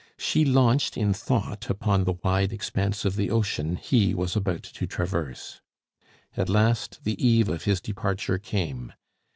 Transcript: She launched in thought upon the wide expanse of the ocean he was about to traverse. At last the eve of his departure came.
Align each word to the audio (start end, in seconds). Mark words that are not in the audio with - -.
She 0.17 0.45
launched 0.45 0.97
in 0.97 1.13
thought 1.13 1.69
upon 1.69 2.05
the 2.05 2.13
wide 2.23 2.51
expanse 2.51 3.05
of 3.05 3.15
the 3.15 3.29
ocean 3.29 3.75
he 3.75 4.15
was 4.15 4.35
about 4.35 4.63
to 4.63 4.87
traverse. 4.87 5.61
At 6.35 6.49
last 6.49 7.03
the 7.03 7.23
eve 7.23 7.49
of 7.49 7.65
his 7.65 7.79
departure 7.79 8.39
came. 8.39 8.93